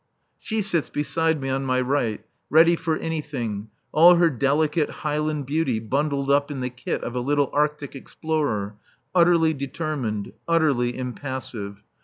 [0.39, 5.77] She sits beside me on my right, ready for anything, all her delicate Highland beauty
[5.79, 8.77] bundled up in the kit of a little Arctic explorer,
[9.13, 11.83] utterly determined, utterly impassive.